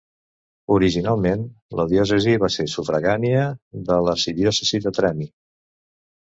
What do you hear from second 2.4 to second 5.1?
va ser sufragània de l'arxidiòcesi de